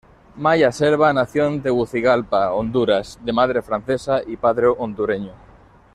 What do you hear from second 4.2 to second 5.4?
y padre hondureño.